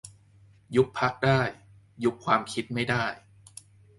[0.75, 1.41] ยุบพรรคได้
[2.03, 3.05] ยุบความคิดไม่ได้